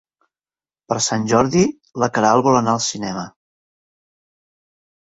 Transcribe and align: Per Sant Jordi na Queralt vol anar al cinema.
Per 0.93 0.97
Sant 1.07 1.27
Jordi 1.33 1.61
na 2.05 2.09
Queralt 2.17 2.49
vol 2.49 2.59
anar 2.63 2.75
al 2.79 2.83
cinema. 2.87 3.31